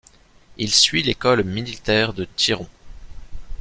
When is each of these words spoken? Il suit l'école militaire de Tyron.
Il 0.57 0.71
suit 0.73 1.03
l'école 1.03 1.43
militaire 1.43 2.11
de 2.15 2.25
Tyron. 2.25 2.67